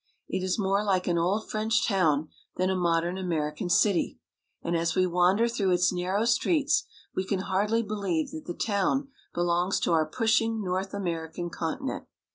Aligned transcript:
It 0.27 0.41
is 0.43 0.57
more 0.57 0.83
like 0.83 1.05
an 1.05 1.19
old 1.19 1.47
French 1.47 1.87
town 1.87 2.29
than 2.55 2.71
a 2.71 2.75
mod 2.75 3.03
ern 3.03 3.19
American 3.19 3.69
city; 3.69 4.17
and 4.63 4.75
as 4.75 4.95
we 4.95 5.05
wander 5.05 5.47
through 5.47 5.69
its 5.69 5.93
narrow 5.93 6.25
streets 6.25 6.85
we 7.15 7.23
can 7.23 7.41
hardly 7.41 7.83
believe 7.83 8.31
that 8.31 8.45
the 8.45 8.55
town 8.55 9.09
belongs 9.35 9.79
to 9.81 9.91
our 9.91 10.07
pushing 10.09 10.63
North 10.63 10.95
American 10.95 11.51
continent. 11.51 12.07